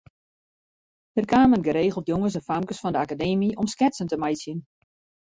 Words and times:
Der 1.15 1.25
kamen 1.33 1.65
geregeld 1.67 2.07
jonges 2.13 2.35
en 2.41 2.47
famkes 2.49 2.81
fan 2.81 2.93
de 2.93 3.01
Akademy 3.05 3.49
om 3.61 3.67
sketsen 3.73 4.07
te 4.09 4.17
meitsjen. 4.23 4.59